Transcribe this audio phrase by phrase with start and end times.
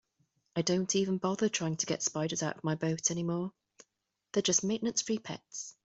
[0.55, 3.53] I don't even bother trying to get spiders out of my boat anymore,
[4.33, 5.75] they're just maintenance-free pets.